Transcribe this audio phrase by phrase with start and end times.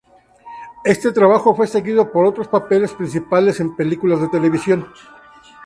[0.83, 4.87] Este trabajo fue seguido por otros papeles principales en películas de televisión.